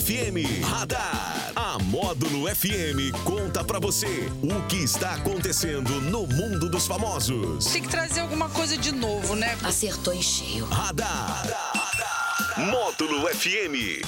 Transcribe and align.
FM. 0.00 0.62
Radar. 0.62 1.52
A 1.56 1.76
Módulo 1.78 2.46
FM 2.54 3.10
conta 3.24 3.64
pra 3.64 3.80
você 3.80 4.06
o 4.42 4.66
que 4.68 4.76
está 4.76 5.14
acontecendo 5.14 6.00
no 6.02 6.24
mundo 6.24 6.70
dos 6.70 6.86
famosos. 6.86 7.64
Tem 7.66 7.82
que 7.82 7.88
trazer 7.88 8.20
alguma 8.20 8.48
coisa 8.48 8.76
de 8.76 8.92
novo, 8.92 9.34
né? 9.34 9.58
Acertou 9.64 10.14
em 10.14 10.22
cheio. 10.22 10.66
Radar. 10.66 11.42
Módulo 12.56 13.26
FM. 13.28 14.06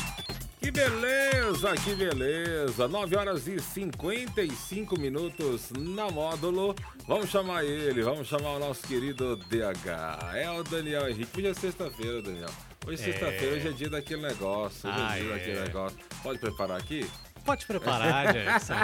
Que 0.60 0.70
beleza, 0.70 1.74
que 1.82 1.94
beleza. 1.96 2.86
9 2.86 3.16
horas 3.16 3.48
e 3.48 3.58
55 3.58 4.96
minutos 4.96 5.70
na 5.76 6.08
módulo. 6.08 6.76
Vamos 7.08 7.30
chamar 7.30 7.64
ele, 7.64 8.02
vamos 8.02 8.28
chamar 8.28 8.50
o 8.50 8.58
nosso 8.60 8.86
querido 8.86 9.36
DH. 9.36 10.36
É 10.36 10.50
o 10.50 10.62
Daniel 10.62 11.08
Henrique. 11.08 11.38
Hoje 11.38 11.48
é 11.48 11.54
sexta-feira, 11.54 12.22
Daniel. 12.22 12.50
Hoje 12.86 13.02
é 13.02 13.04
sexta-feira, 13.12 13.56
hoje 13.56 13.68
é 13.68 13.72
dia 13.72 13.90
daquele 13.90 14.22
negócio. 14.22 14.88
Hoje 14.88 14.98
Ah, 15.00 15.16
é 15.18 15.20
dia 15.22 15.30
é. 15.30 15.34
daquele 15.38 15.60
negócio. 15.60 15.98
Pode 16.22 16.38
preparar 16.38 16.78
aqui? 16.78 17.08
Pode 17.44 17.66
preparar, 17.66 18.32
Jackson. 18.32 18.74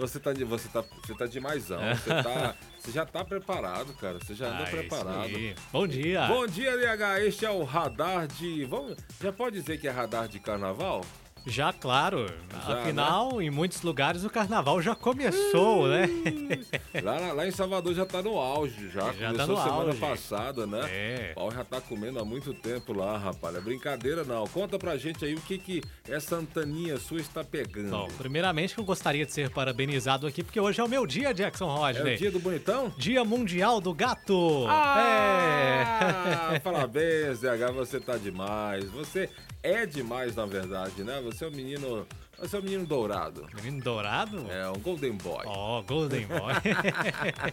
Você 0.00 0.20
tá, 0.20 0.32
de, 0.32 0.44
você 0.44 0.68
tá, 0.68 0.82
você 1.04 1.14
tá 1.14 1.26
demaisão. 1.26 1.78
Você, 1.96 2.10
tá, 2.22 2.54
você 2.78 2.90
já 2.92 3.06
tá 3.06 3.24
preparado, 3.24 3.92
cara. 3.94 4.18
Você 4.18 4.34
já 4.34 4.46
anda 4.46 4.58
Ah, 4.58 4.62
isso 4.64 4.76
preparado. 4.76 5.30
Bom 5.72 5.86
dia. 5.86 6.26
Bom 6.26 6.46
dia, 6.46 6.76
DH. 6.76 7.20
Este 7.26 7.44
é 7.46 7.50
o 7.50 7.62
radar 7.64 8.26
de. 8.26 8.64
Vamos, 8.64 8.96
já 9.22 9.32
pode 9.32 9.58
dizer 9.60 9.78
que 9.78 9.88
é 9.88 9.90
radar 9.90 10.28
de 10.28 10.38
carnaval? 10.40 11.02
Já, 11.44 11.72
claro. 11.72 12.26
Já, 12.66 12.74
né? 12.74 12.82
Afinal, 12.82 13.42
em 13.42 13.50
muitos 13.50 13.82
lugares 13.82 14.24
o 14.24 14.30
carnaval 14.30 14.80
já 14.80 14.94
começou, 14.94 15.88
né? 15.88 16.08
Lá, 17.02 17.20
na- 17.20 17.32
lá 17.32 17.46
em 17.46 17.50
Salvador 17.50 17.94
já 17.94 18.06
tá 18.06 18.22
no 18.22 18.38
auge, 18.38 18.88
já. 18.90 19.12
Já 19.12 19.32
Começou 19.32 19.56
tá 19.56 19.62
semana 19.64 19.88
auge. 19.88 19.98
passada, 19.98 20.66
né? 20.66 20.80
É. 20.88 21.32
O 21.32 21.40
pau 21.40 21.50
já 21.50 21.64
tá 21.64 21.80
comendo 21.80 22.18
há 22.20 22.24
muito 22.24 22.54
tempo 22.54 22.92
lá, 22.92 23.18
rapaz. 23.18 23.56
É 23.56 23.60
brincadeira 23.60 24.24
não. 24.24 24.46
Conta 24.46 24.78
pra 24.78 24.96
gente 24.96 25.24
aí 25.24 25.34
o 25.34 25.40
que 25.40 25.58
que 25.58 25.82
essa 26.08 26.36
antaninha 26.36 26.96
sua 26.98 27.18
está 27.20 27.42
pegando. 27.42 27.90
Bom, 27.90 28.08
primeiramente 28.18 28.78
eu 28.78 28.84
gostaria 28.84 29.26
de 29.26 29.32
ser 29.32 29.50
parabenizado 29.50 30.26
aqui, 30.26 30.42
porque 30.44 30.60
hoje 30.60 30.80
é 30.80 30.84
o 30.84 30.88
meu 30.88 31.06
dia, 31.06 31.32
Jackson 31.34 31.64
é 31.64 31.76
Rodney. 31.78 32.14
o 32.14 32.18
dia 32.18 32.30
do 32.30 32.38
bonitão? 32.38 32.92
Dia 32.96 33.24
Mundial 33.24 33.80
do 33.80 33.92
Gato. 33.92 34.66
Ah, 34.68 36.52
É. 36.54 36.58
parabéns, 36.60 37.40
DH, 37.40 37.72
você 37.72 37.98
tá 37.98 38.16
demais. 38.16 38.84
Você 38.90 39.28
é 39.62 39.86
demais, 39.86 40.34
na 40.36 40.44
verdade, 40.46 41.02
né? 41.04 41.20
Você 41.24 41.31
é 41.40 41.46
um 41.46 41.50
menino. 41.50 42.06
Você 42.38 42.56
é 42.56 42.58
um 42.58 42.62
menino 42.62 42.86
dourado. 42.86 43.46
Menino 43.54 43.80
dourado? 43.82 44.50
É 44.50 44.68
um 44.68 44.78
Golden 44.80 45.12
Boy. 45.12 45.44
Ó, 45.46 45.80
Golden 45.82 46.26
Boy. 46.26 46.54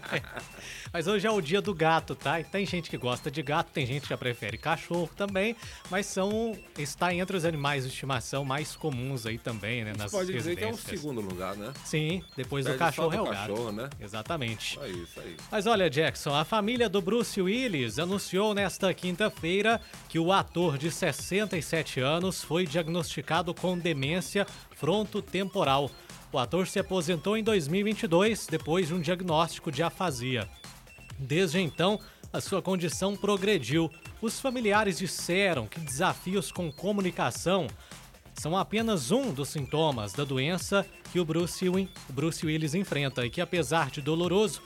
mas 0.91 1.05
hoje 1.07 1.27
é 1.27 1.31
o 1.31 1.39
dia 1.41 1.61
do 1.61 1.73
gato, 1.75 2.15
tá? 2.15 2.39
E 2.39 2.43
tem 2.43 2.65
gente 2.65 2.89
que 2.89 2.97
gosta 2.97 3.29
de 3.29 3.41
gato, 3.43 3.69
tem 3.71 3.85
gente 3.85 4.03
que 4.03 4.09
já 4.09 4.17
prefere 4.17 4.57
cachorro 4.57 5.09
também, 5.15 5.55
mas 5.91 6.07
são 6.07 6.57
está 6.77 7.13
entre 7.13 7.37
os 7.37 7.45
animais 7.45 7.83
de 7.83 7.89
estimação 7.89 8.43
mais 8.43 8.75
comuns 8.75 9.25
aí 9.27 9.37
também, 9.37 9.83
né, 9.83 9.93
nas 9.95 10.11
Pode 10.11 10.31
dizer 10.31 10.55
que 10.55 10.63
é 10.63 10.67
o 10.67 10.71
residências. 10.71 10.99
segundo 10.99 11.21
lugar, 11.21 11.55
né? 11.55 11.71
Sim, 11.85 12.23
depois 12.35 12.65
do 12.65 12.69
Perde 12.69 12.79
só 12.79 12.85
cachorro 12.85 13.09
do 13.09 13.15
é 13.15 13.21
o 13.21 13.25
gato. 13.25 13.35
cachorro, 13.35 13.71
né? 13.71 13.89
Exatamente. 13.99 14.79
É 14.79 14.89
isso 14.89 15.19
aí. 15.19 15.37
Mas 15.51 15.67
olha, 15.67 15.89
Jackson, 15.89 16.33
a 16.33 16.43
família 16.43 16.89
do 16.89 17.01
Bruce 17.01 17.39
Willis 17.39 17.99
anunciou 17.99 18.55
nesta 18.55 18.91
quinta-feira 18.93 19.79
que 20.07 20.17
o 20.17 20.31
ator 20.31 20.77
de 20.79 20.89
67 20.89 21.99
anos 21.99 22.43
foi 22.43 22.65
diagnosticado 22.65 23.53
com 23.53 23.77
demência 23.77 24.47
frontotemporal. 24.79 25.91
O 26.31 26.37
ator 26.37 26.67
se 26.67 26.79
aposentou 26.79 27.37
em 27.37 27.43
2022 27.43 28.47
depois 28.47 28.87
de 28.87 28.93
um 28.93 29.01
diagnóstico 29.01 29.71
de 29.71 29.83
afasia. 29.83 30.47
Desde 31.17 31.59
então, 31.59 31.99
a 32.31 32.39
sua 32.39 32.61
condição 32.61 33.15
progrediu. 33.15 33.91
Os 34.21 34.39
familiares 34.39 34.99
disseram 34.99 35.67
que 35.67 35.79
desafios 35.79 36.51
com 36.51 36.71
comunicação 36.71 37.67
são 38.33 38.55
apenas 38.55 39.11
um 39.11 39.33
dos 39.33 39.49
sintomas 39.49 40.13
da 40.13 40.23
doença 40.23 40.85
que 41.11 41.19
o 41.19 41.25
Bruce, 41.25 41.65
Bruce 42.09 42.45
Willis 42.45 42.73
enfrenta 42.73 43.25
e 43.25 43.29
que, 43.29 43.41
apesar 43.41 43.89
de 43.89 44.01
doloroso, 44.01 44.61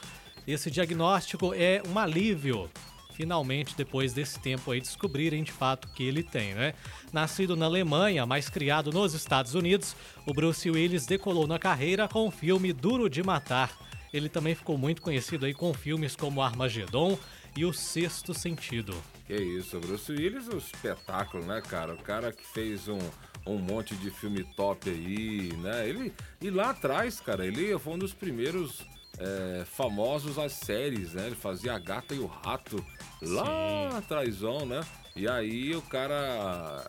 esse 0.46 0.70
diagnóstico 0.70 1.54
é 1.56 1.82
um 1.88 1.98
alívio. 1.98 2.70
Finalmente, 3.14 3.76
depois 3.76 4.12
desse 4.14 4.40
tempo 4.40 4.72
aí, 4.72 4.82
descobrirem 4.82 5.44
de 5.44 5.52
fato 5.52 5.88
que 5.90 6.04
ele 6.04 6.24
tem, 6.24 6.54
né? 6.56 6.74
Nascido 7.12 7.56
na 7.56 7.66
Alemanha, 7.66 8.26
mas 8.26 8.50
criado 8.50 8.92
nos 8.92 9.14
Estados 9.14 9.54
Unidos, 9.54 9.96
o 10.26 10.34
Bruce 10.34 10.70
Willis 10.70 11.06
decolou 11.06 11.48
na 11.48 11.60
carreira 11.60 12.08
com 12.08 12.28
o 12.28 12.32
filme 12.32 12.74
Duro 12.74 13.10
de 13.10 13.22
Matar. 13.22 13.72
Ele 14.12 14.30
também 14.30 14.54
ficou 14.54 14.78
muito 14.78 15.02
conhecido 15.02 15.46
aí 15.46 15.54
com 15.54 15.74
filmes 15.74 16.16
como 16.16 16.42
Armagedon 16.42 17.18
e 17.56 17.66
O 17.66 17.74
Sexto 17.74 18.34
Sentido. 18.34 18.96
Que 19.26 19.36
isso, 19.36 19.80
Bruce 19.80 20.12
Willis 20.12 20.50
é 20.50 20.56
um 20.56 20.58
espetáculo, 20.58 21.46
né, 21.46 21.62
cara? 21.62 21.94
O 21.94 21.98
cara 21.98 22.32
que 22.32 22.46
fez 22.46 22.88
um, 22.88 23.00
um 23.46 23.58
monte 23.58 23.96
de 23.96 24.10
filme 24.12 24.44
top 24.56 24.90
aí, 24.90 25.52
né? 25.58 25.88
Ele, 25.88 26.14
e 26.42 26.50
lá 26.50 26.72
atrás, 26.72 27.20
cara, 27.20 27.46
ele 27.46 27.78
foi 27.80 27.94
um 27.94 27.98
dos 27.98 28.14
primeiros 28.14 28.86
é, 29.18 29.64
famosos 29.66 30.38
às 30.38 30.54
séries, 30.54 31.14
né? 31.14 31.28
Ele 31.28 31.36
fazia 31.36 31.74
a 31.74 31.80
gata 31.80 32.14
e 32.14 32.20
o 32.20 32.26
rato 32.26 32.84
lá 33.22 33.98
atrásão, 33.98 34.66
né? 34.66 34.82
E 35.16 35.28
aí 35.28 35.76
o 35.76 35.82
cara. 35.82 36.86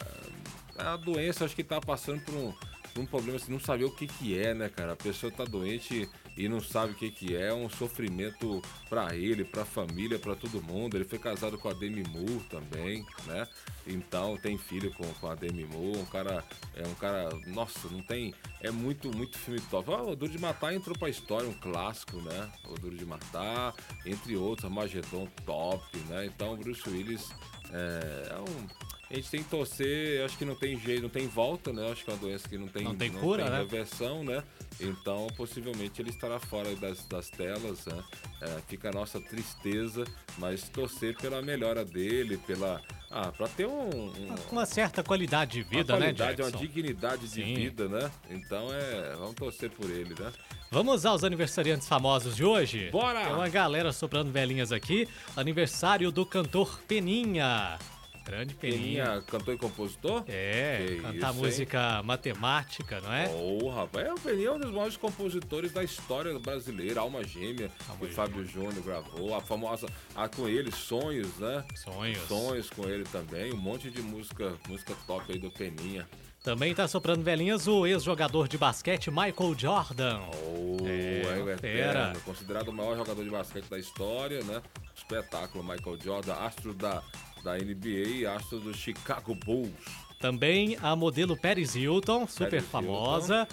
A 0.77 0.97
doença, 0.97 1.45
acho 1.45 1.55
que 1.55 1.63
tá 1.63 1.81
passando 1.81 2.21
por 2.23 2.35
um, 2.35 2.53
por 2.93 3.03
um 3.03 3.07
problema 3.07 3.37
assim, 3.37 3.53
não 3.53 3.61
saber 3.61 3.85
o 3.85 3.95
que 3.95 4.07
que 4.07 4.37
é, 4.37 4.55
né, 4.55 4.69
cara? 4.69 4.93
A 4.93 4.97
pessoa 4.97 5.31
tá 5.31 5.45
doente 5.45 6.09
e 6.37 6.49
não 6.49 6.61
sabe 6.61 6.93
o 6.93 6.95
que 6.97 7.11
que 7.11 7.37
é, 7.37 7.49
é 7.49 7.55
um 7.55 7.69
sofrimento 7.69 8.61
pra 8.89 9.15
ele, 9.15 9.45
pra 9.45 9.65
família, 9.65 10.19
pra 10.19 10.35
todo 10.35 10.63
mundo. 10.63 10.97
Ele 10.97 11.05
foi 11.05 11.19
casado 11.19 11.57
com 11.59 11.69
a 11.69 11.73
Demi 11.73 12.03
Moore 12.09 12.45
também, 12.51 13.07
né? 13.27 13.47
Então 13.87 14.37
tem 14.37 14.59
filho 14.59 14.93
com, 14.95 15.07
com 15.15 15.29
a 15.29 15.35
Demi 15.35 15.65
Moore, 15.65 15.99
um 15.99 16.07
cara, 16.07 16.45
é 16.75 16.87
um 16.87 16.95
cara, 16.95 17.29
nossa, 17.47 17.89
não 17.89 18.03
tem, 18.03 18.35
é 18.61 18.71
muito, 18.71 19.15
muito 19.15 19.39
filme 19.39 19.61
top. 19.71 19.93
Ah, 19.93 20.03
o 20.03 20.17
Duro 20.17 20.33
de 20.33 20.39
Matar 20.39 20.75
entrou 20.75 20.99
pra 20.99 21.09
história, 21.09 21.49
um 21.49 21.55
clássico, 21.55 22.17
né? 22.23 22.53
O 22.65 22.75
Duro 22.75 22.97
de 22.97 23.05
Matar, 23.05 23.75
entre 24.05 24.37
outros, 24.37 24.65
Armagedon 24.65 25.29
top, 25.45 25.99
né? 26.09 26.27
Então 26.27 26.57
Bruce 26.57 26.89
Willis 26.89 27.31
é, 27.71 28.29
é 28.31 28.39
um... 28.39 28.84
A 29.11 29.15
gente 29.15 29.31
tem 29.31 29.43
que 29.43 29.49
torcer, 29.51 30.25
acho 30.25 30.37
que 30.37 30.45
não 30.45 30.55
tem 30.55 30.79
jeito, 30.79 31.03
não 31.03 31.09
tem 31.09 31.27
volta, 31.29 31.73
né? 31.73 31.91
Acho 31.91 32.05
que 32.05 32.11
é 32.11 32.15
uma 32.15 32.21
doença 32.21 32.49
que 32.49 32.59
não 32.59 32.69
tem, 32.69 32.85
Não 32.85 32.95
tem 32.95 33.11
cura, 33.13 33.49
né? 33.49 33.59
reversão, 33.59 34.25
né? 34.25 34.43
Então, 34.81 35.29
possivelmente 35.37 36.01
ele 36.03 36.11
estará 36.11 36.41
fora 36.41 36.75
das, 36.77 37.05
das 37.07 37.31
telas, 37.31 37.87
né? 37.87 38.03
É, 38.41 38.61
fica 38.67 38.89
a 38.89 38.93
nossa 38.93 39.21
tristeza, 39.21 40.05
mas 40.39 40.69
torcer 40.69 41.17
pela 41.17 41.41
melhora 41.43 41.85
dele, 41.85 42.39
pela. 42.39 42.81
Ah, 43.11 43.31
pra 43.31 43.47
ter 43.47 43.67
um. 43.67 43.89
um 43.89 44.35
uma 44.51 44.67
certa 44.67 45.03
qualidade 45.03 45.53
de 45.53 45.63
vida, 45.63 45.93
uma 45.93 46.01
né, 46.01 46.07
qualidade, 46.07 46.43
uma 46.43 46.51
Jackson? 46.51 46.67
dignidade 46.67 47.23
de 47.23 47.29
Sim. 47.29 47.55
vida, 47.55 47.89
né? 47.89 48.11
Então 48.29 48.73
é. 48.73 49.15
Vamos 49.17 49.35
torcer 49.35 49.71
por 49.71 49.89
ele, 49.89 50.15
né? 50.19 50.33
Vamos 50.71 51.07
aos 51.07 51.23
aniversariantes 51.23 51.87
famosos 51.87 52.35
de 52.35 52.45
hoje? 52.45 52.91
Bora! 52.91 53.25
Tem 53.27 53.33
uma 53.33 53.49
galera 53.49 53.93
soprando 53.93 54.33
velhinhas 54.33 54.73
aqui. 54.73 55.07
Aniversário 55.37 56.11
do 56.11 56.27
cantor 56.27 56.81
Peninha. 56.89 57.79
Grande 58.25 58.55
Peninha. 58.55 59.05
Peninha, 59.05 59.23
cantor 59.27 59.55
e 59.55 59.59
compositor? 59.59 60.25
É, 60.29 60.87
Que 60.89 61.01
cantar 61.03 61.31
isso, 61.31 61.39
música 61.43 62.03
matemática, 62.03 63.01
não 63.01 63.13
é? 63.13 63.29
Oh, 63.35 63.69
rapaz, 63.69 64.07
é, 64.07 64.13
o 64.13 64.19
Peninha 64.19 64.49
é 64.49 64.53
um 64.53 64.59
dos 64.59 64.71
maiores 64.71 64.97
compositores 64.97 65.73
da 65.73 65.85
história 65.85 66.37
brasileira, 66.39 67.01
Alma 67.01 67.23
Gêmea, 67.23 67.71
Alma 67.89 68.07
que 68.07 68.13
o. 68.13 68.15
Fábio 68.15 68.45
Júnior 68.47 68.83
gravou, 68.83 69.35
a 69.35 69.41
famosa, 69.41 69.87
a, 70.15 70.29
com 70.29 70.49
ele, 70.49 70.73
Sonhos, 70.73 71.37
né? 71.39 71.65
Sonhos. 71.77 72.19
Sonhos 72.27 72.71
com 72.71 72.89
ele 72.89 73.05
também, 73.05 73.53
um 73.53 73.57
monte 73.59 73.91
de 73.91 74.01
música, 74.01 74.55
música 74.69 74.95
top 75.07 75.31
aí 75.33 75.39
do 75.39 75.51
Peninha. 75.51 76.09
Também 76.43 76.75
tá 76.75 76.87
soprando 76.87 77.23
velhinhas 77.23 77.67
o 77.67 77.87
ex-jogador 77.87 78.49
de 78.49 78.59
basquete 78.59 79.11
Michael 79.11 79.55
Jordan. 79.57 80.21
Oh, 80.47 80.77
É, 80.87 81.21
é, 81.53 81.57
fera. 81.57 81.91
eterno, 82.11 82.21
considerado 82.21 82.69
o 82.69 82.73
maior 82.73 82.97
jogador 82.97 83.25
de 83.25 83.31
basquete 83.31 83.65
da 83.69 83.79
história, 83.79 84.43
né? 84.45 84.61
Espetáculo, 84.95 85.65
Michael 85.65 85.99
Jordan, 86.03 86.35
astro 86.35 86.75
da, 86.75 87.03
da 87.45 87.55
NBA 87.59 88.09
e 88.09 88.27
astro 88.27 88.59
do 88.59 88.73
Chicago 88.75 89.35
Bulls. 89.35 89.71
Também 90.19 90.79
a 90.83 90.97
modelo 90.97 91.37
Paris 91.37 91.75
Hilton, 91.77 92.27
super 92.27 92.49
Paris 92.51 92.67
famosa. 92.67 93.47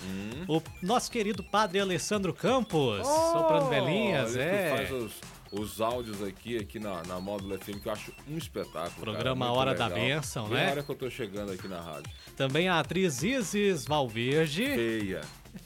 Hilton, 0.48 0.54
O 0.82 0.86
nosso 0.86 1.12
querido 1.12 1.44
padre 1.44 1.82
Alessandro 1.82 2.34
Campos, 2.34 3.06
soprando 3.06 3.68
velhinhas, 3.68 4.38
é. 4.38 4.70
faz 4.78 4.92
os, 4.92 5.12
os 5.52 5.82
áudios 5.82 6.24
aqui, 6.24 6.58
aqui 6.58 6.80
na, 6.80 7.04
na 7.04 7.20
Módulo 7.20 7.60
FM, 7.60 7.82
que 7.84 7.88
eu 7.90 7.92
acho 7.92 8.14
um 8.30 8.38
espetáculo. 8.38 9.02
Programa 9.02 9.48
cara, 9.48 9.58
Hora 9.58 9.76
da 9.76 9.88
legal. 9.88 10.04
Bênção, 10.06 10.48
Bem 10.48 10.58
né? 10.58 10.68
a 10.68 10.72
hora 10.72 10.84
que 10.84 10.90
eu 10.92 10.96
tô 10.96 11.10
chegando 11.10 11.52
aqui 11.52 11.68
na 11.68 11.82
rádio. 11.82 12.10
Também 12.38 12.70
a 12.70 12.80
atriz 12.80 13.22
Isis 13.22 13.86
Valverde. 13.86 14.64
Feia. 14.64 15.22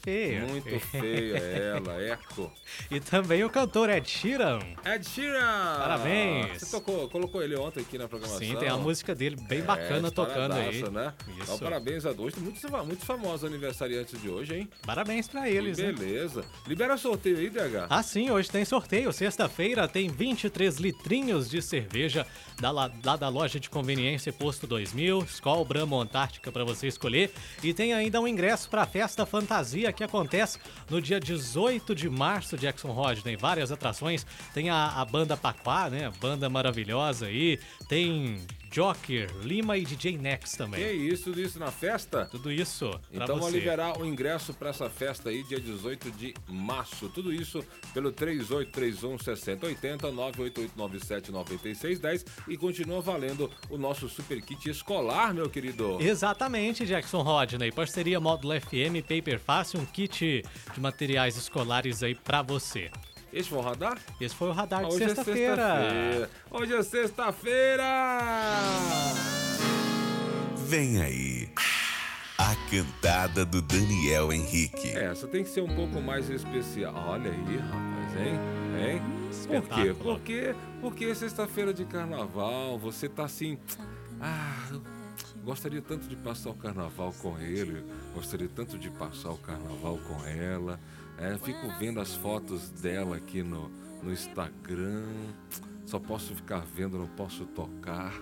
Feia. 0.06 0.46
Muito 0.46 0.78
feia 0.86 1.36
ela, 1.36 2.00
Eco. 2.00 2.52
E 2.88 3.00
também 3.00 3.42
o 3.42 3.50
cantor 3.50 3.90
Ed 3.90 4.08
Sheeran. 4.08 4.60
Ed 4.84 5.04
Sheeran! 5.04 5.78
Parabéns. 5.80 6.62
Você 6.62 6.70
tocou, 6.70 7.08
colocou 7.08 7.42
ele 7.42 7.56
ontem 7.56 7.80
aqui 7.80 7.98
na 7.98 8.06
programação. 8.06 8.38
Sim, 8.38 8.54
tem 8.54 8.68
a 8.68 8.76
música 8.76 9.16
dele 9.16 9.34
bem 9.48 9.62
bacana 9.62 10.06
É, 10.06 10.10
tocando 10.12 10.52
aí. 10.52 10.88
Né? 10.90 11.12
Isso. 11.26 11.42
Então, 11.42 11.58
parabéns 11.58 12.06
a 12.06 12.12
dois. 12.12 12.36
Muitos, 12.36 12.62
muitos 12.86 13.04
famosos 13.04 13.50
aniversariantes 13.50 14.22
de 14.22 14.28
hoje, 14.28 14.54
hein? 14.54 14.70
Parabéns 14.86 15.26
pra 15.26 15.50
eles, 15.50 15.76
né? 15.76 15.90
Beleza. 15.90 16.44
Libera 16.68 16.96
sorteio 16.96 17.38
aí, 17.38 17.50
DH. 17.50 17.86
Ah, 17.90 18.02
sim, 18.04 18.30
hoje 18.30 18.48
tem 18.48 18.64
sorteio. 18.64 19.12
Sexta-feira 19.12 19.88
tem 19.88 20.08
23 20.08 20.76
litrinhos 20.76 21.50
de 21.50 21.60
cerveja 21.60 22.24
da, 22.60 22.70
lá 22.70 22.86
da 22.88 23.28
loja 23.28 23.58
de 23.58 23.68
conveniência 23.68 24.32
Posto 24.32 24.68
2000, 24.68 25.24
Skol 25.24 25.64
Brahma 25.64 26.00
Antártica 26.00 26.52
para 26.52 26.62
você 26.62 26.86
escolher. 26.86 27.32
E 27.60 27.74
tem 27.74 27.92
ainda 27.92 28.20
um 28.20 28.28
ingresso 28.28 28.70
para 28.70 28.82
a 28.82 28.86
Festa 28.86 29.26
Fantasia 29.26 29.95
que 29.96 30.04
acontece 30.04 30.58
no 30.88 31.00
dia 31.00 31.18
18 31.18 31.94
de 31.94 32.08
março, 32.08 32.56
Jackson 32.56 32.92
Rodney. 32.92 33.36
Várias 33.36 33.72
atrações. 33.72 34.26
Tem 34.54 34.70
a, 34.70 35.00
a 35.00 35.04
banda 35.04 35.36
Paquá, 35.36 35.90
né? 35.90 36.12
Banda 36.20 36.48
maravilhosa 36.48 37.26
aí. 37.26 37.58
Tem 37.88 38.38
Joker, 38.80 39.30
Lima 39.42 39.78
e 39.78 39.86
DJ 39.86 40.18
Nex 40.18 40.50
Que 40.52 40.58
também. 40.58 41.06
isso, 41.08 41.24
tudo 41.24 41.40
isso 41.40 41.58
na 41.58 41.70
festa? 41.70 42.26
Tudo 42.26 42.52
isso 42.52 42.90
Então 43.10 43.38
vou 43.38 43.48
você. 43.50 43.58
liberar 43.58 43.98
o 43.98 44.04
ingresso 44.04 44.52
para 44.52 44.68
essa 44.68 44.90
festa 44.90 45.30
aí, 45.30 45.42
dia 45.44 45.58
18 45.58 46.10
de 46.10 46.34
março. 46.46 47.08
Tudo 47.08 47.32
isso 47.32 47.64
pelo 47.94 48.12
3831 48.12 49.18
6080 49.18 50.12
98897 50.12 51.32
9610 51.32 52.26
e 52.48 52.58
continua 52.58 53.00
valendo 53.00 53.50
o 53.70 53.78
nosso 53.78 54.10
super 54.10 54.42
kit 54.42 54.68
escolar, 54.68 55.32
meu 55.32 55.48
querido. 55.48 55.96
Exatamente, 55.98 56.84
Jackson 56.84 57.22
Rodney. 57.22 57.72
Parceria 57.72 58.20
Módulo 58.20 58.60
FM, 58.60 59.00
Paper 59.08 59.40
Fácil, 59.40 59.80
um 59.80 59.86
kit 59.86 60.42
de 60.74 60.80
materiais 60.80 61.34
escolares 61.38 62.02
aí 62.02 62.14
pra 62.14 62.42
você. 62.42 62.90
Esses 63.36 63.50
vão 63.50 63.60
rodar? 63.60 63.98
Esse 64.18 64.34
foi 64.34 64.48
o 64.48 64.52
radar 64.52 64.82
de 64.86 64.94
é 64.94 65.08
sexta-feira. 65.08 65.56
sexta-feira. 65.56 66.30
Hoje 66.50 66.74
é 66.74 66.82
sexta-feira! 66.82 67.84
Vem 70.66 71.02
aí. 71.02 71.48
A 72.38 72.56
cantada 72.70 73.44
do 73.44 73.60
Daniel 73.60 74.32
Henrique. 74.32 74.88
É, 74.88 75.04
Essa 75.04 75.28
tem 75.28 75.44
que 75.44 75.50
ser 75.50 75.60
um 75.60 75.68
pouco 75.76 76.00
mais 76.00 76.30
especial. 76.30 76.94
Olha 77.08 77.30
aí, 77.30 77.56
rapaz, 77.58 78.16
hein? 78.16 78.40
Hein? 78.78 79.02
Por 79.46 79.68
quê? 79.68 79.94
Porque, 80.02 80.54
porque 80.80 81.04
é 81.04 81.14
sexta-feira 81.14 81.74
de 81.74 81.84
carnaval, 81.84 82.78
você 82.78 83.06
tá 83.06 83.24
assim. 83.24 83.58
Ah, 84.18 84.66
gostaria 85.46 85.80
tanto 85.80 86.08
de 86.08 86.16
passar 86.16 86.50
o 86.50 86.54
carnaval 86.54 87.14
com 87.22 87.38
ele, 87.38 87.84
gostaria 88.12 88.48
tanto 88.48 88.76
de 88.76 88.90
passar 88.90 89.30
o 89.30 89.38
carnaval 89.38 89.96
com 89.98 90.26
ela. 90.26 90.80
É, 91.16 91.38
fico 91.38 91.68
vendo 91.78 92.00
as 92.00 92.16
fotos 92.16 92.68
dela 92.70 93.16
aqui 93.16 93.44
no, 93.44 93.68
no 94.02 94.12
Instagram. 94.12 95.04
Só 95.86 96.00
posso 96.00 96.34
ficar 96.34 96.66
vendo, 96.66 96.98
não 96.98 97.06
posso 97.06 97.46
tocar. 97.46 98.12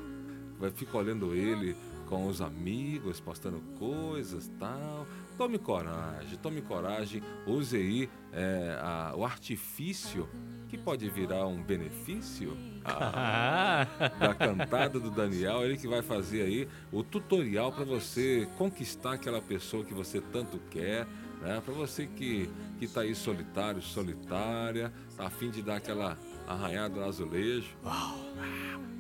Fico 0.75 0.99
olhando 0.99 1.35
ele 1.35 1.75
com 2.11 2.27
os 2.27 2.43
amigos, 2.43 3.21
postando 3.21 3.59
coisas 3.79 4.53
tal. 4.59 5.07
Tome 5.37 5.59
coragem, 5.59 6.39
tome 6.41 6.63
coragem. 6.63 7.23
Use 7.47 7.77
aí 7.77 8.09
é, 8.33 8.79
a- 8.81 9.13
o 9.17 9.25
artifício 9.25 10.29
que 10.69 10.79
pode 10.79 11.09
virar 11.11 11.47
um 11.47 11.61
benefício. 11.63 12.57
Ah, 12.85 13.87
da 14.21 14.35
cantada 14.35 15.01
do 15.01 15.11
Daniel, 15.11 15.65
ele 15.65 15.77
que 15.77 15.89
vai 15.89 16.03
fazer 16.03 16.43
aí 16.43 16.69
o 16.93 17.03
tutorial 17.03 17.73
para 17.73 17.85
você 17.85 18.47
conquistar 18.57 19.15
aquela 19.15 19.41
pessoa 19.43 19.85
que 19.85 19.95
você 19.95 20.21
tanto 20.21 20.59
quer, 20.71 21.07
né? 21.43 21.61
Para 21.65 21.75
você 21.75 22.07
que 22.07 22.49
que 22.79 22.87
tá 22.89 23.01
aí 23.03 23.15
solitário, 23.15 23.81
solitária, 23.81 24.93
tá 25.17 25.27
a 25.27 25.31
fim 25.31 25.51
de 25.51 25.63
dar 25.63 25.77
aquela 25.77 26.17
arranhada 26.47 27.01
no 27.01 27.07
azulejo, 27.07 27.69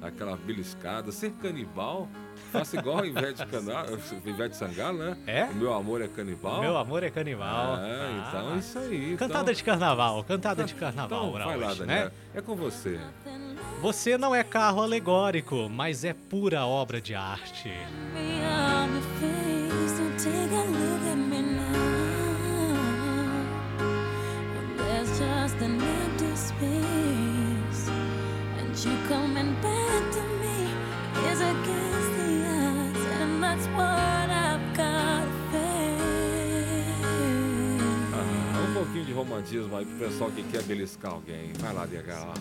aquela 0.01 0.37
beliscada, 0.37 1.11
ser 1.13 1.31
canibal, 1.33 2.09
faça 2.53 2.77
igual 2.77 3.01
a 3.01 3.07
Ivete, 3.07 3.45
Cana... 3.47 3.85
Ivete 4.25 4.57
Sangalo, 4.57 4.99
né? 4.99 5.17
É? 5.27 5.45
O 5.45 5.55
meu 5.55 5.73
amor 5.75 6.03
é 6.03 6.09
canibal. 6.09 6.61
meu 6.61 6.77
amor 6.77 7.03
é 7.03 7.11
canibal. 7.11 7.77
É, 7.79 8.11
então 8.29 8.51
é 8.51 8.55
Ah. 8.55 8.57
isso 8.59 8.79
aí. 8.79 9.17
Cantada 9.17 9.43
então... 9.43 9.55
de 9.55 9.65
carnaval, 9.65 10.25
cantada 10.25 10.65
de 10.65 10.75
carnaval 10.75 11.29
Então, 11.29 11.33
vai 11.33 11.57
lá, 11.59 11.69
hoje, 11.69 11.79
Daniel. 11.81 12.05
né? 12.07 12.13
É 12.35 12.41
com 12.41 12.55
você. 12.55 12.99
Você 13.81 14.17
não 14.17 14.35
é 14.35 14.43
carro 14.43 14.83
alegórico, 14.83 15.69
mas 15.69 16.05
é 16.05 16.15
pura 16.15 16.65
obra 16.65 17.01
de 17.01 17.15
arte. 17.15 17.73
just 25.17 25.57
an 25.63 25.81
empty 25.81 26.37
space, 26.37 26.94
you 28.85 28.97
coming 29.09 29.55
back 29.63 30.13
to 30.13 30.21
me 30.41 30.69
is 31.31 31.41
against 31.41 32.11
the 32.19 32.45
odds, 32.47 33.05
and 33.21 33.43
that's 33.43 33.67
what 33.69 34.29
I've 34.31 34.77
got 34.77 35.25
to 35.25 35.31
face. 35.53 36.95
Ah, 38.13 38.69
um 38.69 38.75
pouquinho 38.75 39.05
de 39.07 39.13
romantismo 39.13 39.77
aí 39.77 39.87
pro 39.87 40.07
pessoal 40.07 40.31
que 40.31 40.43
quer 40.43 40.63
beliscar 40.65 41.13
alguém. 41.13 41.53
Vai 41.59 41.73
lá, 41.73 41.87
DH. 41.87 42.35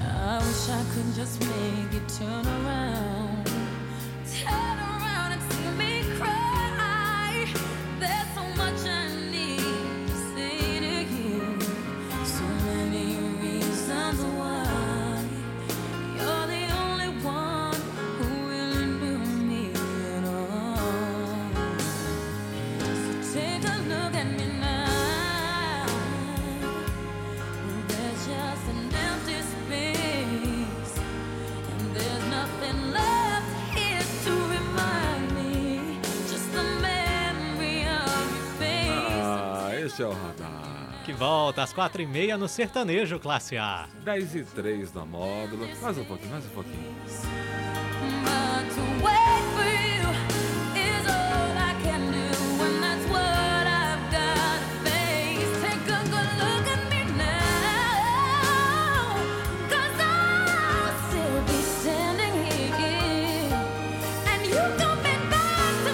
I 0.00 0.38
wish 0.38 0.68
I 0.70 0.82
could 0.94 1.14
just 1.14 1.40
make 1.40 1.92
you 1.92 2.00
turn 2.18 2.46
around. 2.46 2.61
É 40.00 40.06
o 40.06 40.12
radar. 40.12 41.02
Que 41.04 41.12
volta 41.12 41.62
às 41.62 41.72
quatro 41.72 42.00
e 42.00 42.06
meia 42.06 42.38
no 42.38 42.48
Sertanejo 42.48 43.18
Classe 43.18 43.58
A. 43.58 43.88
10 44.04 44.36
e 44.36 44.44
3 44.44 44.94
na 44.94 45.04
módulo. 45.04 45.68
Mais 45.82 45.98
um 45.98 46.04
pouquinho, 46.04 46.30
mais 46.30 46.46
um 46.46 46.48
pouquinho. 46.48 46.94